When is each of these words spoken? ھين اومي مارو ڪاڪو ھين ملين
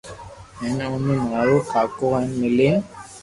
ھين 0.59 0.77
اومي 0.87 1.15
مارو 1.29 1.57
ڪاڪو 1.71 2.07
ھين 2.17 2.29
ملين 2.41 2.75